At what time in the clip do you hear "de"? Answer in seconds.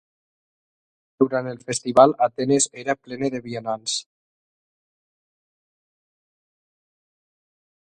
3.37-3.43